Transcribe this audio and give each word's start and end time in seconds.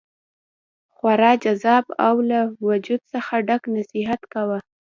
خورا 0.95 1.31
جذاب 1.43 1.85
او 2.07 2.15
له 2.29 2.41
وجد 2.67 2.99
څخه 3.13 3.33
ډک 3.47 3.63
نصیحت 3.75 4.21
کاوه. 4.33 4.59